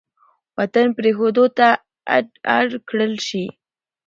وطـن 0.57 0.87
پـرېښـودو 0.97 1.45
تـه 1.57 1.67
اړ 2.57 2.67
کـړل 2.89 3.13
شـي. 3.27 3.45